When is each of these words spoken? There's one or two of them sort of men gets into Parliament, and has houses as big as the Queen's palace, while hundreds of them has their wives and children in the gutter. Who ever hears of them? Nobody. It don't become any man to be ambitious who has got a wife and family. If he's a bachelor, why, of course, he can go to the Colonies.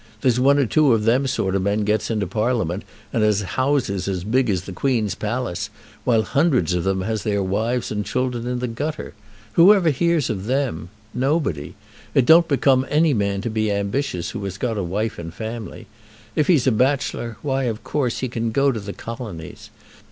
There's 0.21 0.39
one 0.39 0.57
or 0.57 0.65
two 0.65 0.93
of 0.93 1.03
them 1.03 1.27
sort 1.27 1.53
of 1.53 1.61
men 1.61 1.83
gets 1.83 2.09
into 2.09 2.25
Parliament, 2.25 2.83
and 3.13 3.21
has 3.21 3.41
houses 3.41 4.07
as 4.07 4.23
big 4.23 4.49
as 4.49 4.63
the 4.63 4.71
Queen's 4.71 5.13
palace, 5.13 5.69
while 6.05 6.23
hundreds 6.23 6.73
of 6.73 6.83
them 6.83 7.01
has 7.01 7.21
their 7.21 7.43
wives 7.43 7.91
and 7.91 8.03
children 8.03 8.47
in 8.47 8.57
the 8.57 8.67
gutter. 8.67 9.13
Who 9.53 9.75
ever 9.75 9.91
hears 9.91 10.27
of 10.31 10.47
them? 10.47 10.89
Nobody. 11.13 11.75
It 12.15 12.25
don't 12.25 12.47
become 12.47 12.83
any 12.89 13.13
man 13.13 13.41
to 13.41 13.51
be 13.51 13.71
ambitious 13.71 14.31
who 14.31 14.43
has 14.45 14.57
got 14.57 14.75
a 14.75 14.81
wife 14.83 15.19
and 15.19 15.31
family. 15.31 15.85
If 16.35 16.47
he's 16.47 16.65
a 16.65 16.71
bachelor, 16.71 17.37
why, 17.43 17.65
of 17.65 17.83
course, 17.83 18.21
he 18.21 18.27
can 18.27 18.49
go 18.49 18.71
to 18.71 18.79
the 18.79 18.93
Colonies. 18.93 19.69